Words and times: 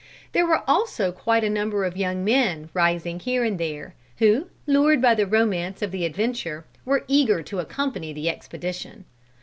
There 0.31 0.47
were 0.47 0.67
also 0.67 1.11
quite 1.11 1.43
a 1.43 1.47
number 1.51 1.83
of 1.83 1.95
young 1.95 2.25
men 2.25 2.69
rising 2.73 3.19
here 3.19 3.43
and 3.43 3.59
there, 3.59 3.93
who, 4.17 4.47
lured 4.65 4.99
by 4.99 5.13
the 5.13 5.27
romance 5.27 5.83
of 5.83 5.91
the 5.91 6.05
adventure, 6.05 6.65
were 6.85 7.05
eager 7.07 7.43
to 7.43 7.59
accompany 7.59 8.11
the 8.11 8.27
expedition. 8.27 9.05